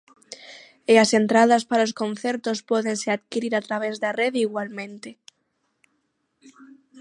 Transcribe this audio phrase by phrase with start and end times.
[0.91, 5.09] E as entradas para os concertos pódense adquirir a través da rede igualmente.